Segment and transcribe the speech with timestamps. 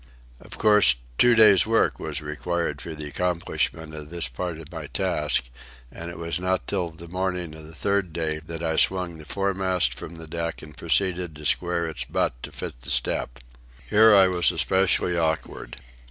[0.39, 4.87] Of course, two days' work was required for the accomplishment of this part of my
[4.87, 5.43] task,
[5.91, 9.25] and it was not till the morning of the third day that I swung the
[9.25, 13.41] foremast from the deck and proceeded to square its butt to fit the step.
[13.91, 15.77] Here I was especially awkward.